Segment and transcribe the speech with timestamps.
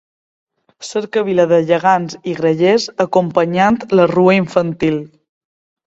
[0.87, 5.03] Cercavila de gegants i grallers acompanyant la rua infantil.